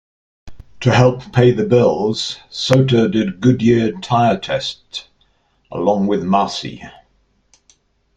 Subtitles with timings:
[0.79, 5.07] To help pay the bills, Sauter did Goodyear tire tests
[5.71, 6.79] along with Marcis.